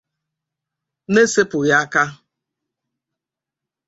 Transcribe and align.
n'esepughị 1.11 1.71
aka 1.81 2.03